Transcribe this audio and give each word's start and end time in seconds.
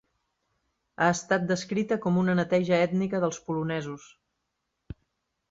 Ha 1.03 1.09
estat 1.15 1.45
descrita 1.51 1.97
com 2.07 2.17
una 2.23 2.35
neteja 2.41 2.81
ètnica 2.87 3.21
dels 3.27 3.41
polonesos. 3.51 4.09